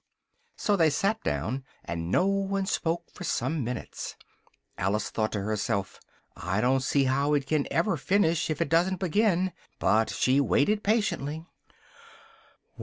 So 0.57 0.75
they 0.75 0.89
sat 0.89 1.21
down, 1.23 1.63
and 1.85 2.09
no 2.09 2.25
one 2.25 2.65
spoke 2.65 3.11
for 3.11 3.23
some 3.23 3.63
minutes: 3.63 4.15
Alice 4.75 5.11
thought 5.11 5.31
to 5.33 5.41
herself 5.41 5.99
"I 6.35 6.59
don't 6.59 6.81
see 6.81 7.03
how 7.03 7.35
it 7.35 7.45
can 7.45 7.67
ever 7.71 7.97
finish, 7.97 8.49
if 8.49 8.61
it 8.61 8.69
doesn't 8.69 8.99
begin," 8.99 9.53
but 9.77 10.09
she 10.09 10.41
waited 10.41 10.81
patiently. 10.83 11.45